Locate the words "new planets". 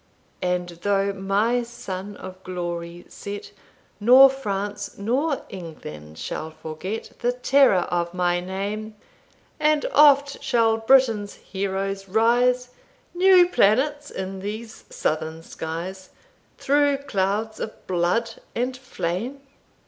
13.13-14.09